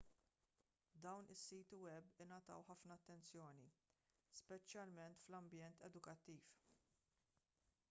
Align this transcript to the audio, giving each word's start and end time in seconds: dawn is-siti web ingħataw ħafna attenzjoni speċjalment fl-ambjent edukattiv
dawn 1.05 1.27
is-siti 1.35 1.77
web 1.83 2.07
ingħataw 2.25 2.63
ħafna 2.69 2.97
attenzjoni 3.01 3.69
speċjalment 4.41 5.23
fl-ambjent 5.27 5.87
edukattiv 5.91 6.51